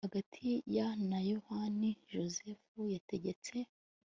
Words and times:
hagati 0.07 0.47
ya 0.75 0.87
na 1.09 1.19
yohani 1.31 1.89
jozefu 2.11 2.79
yategetse 2.93 3.55